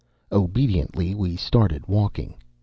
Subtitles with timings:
[0.31, 2.33] Obediently, we started walking.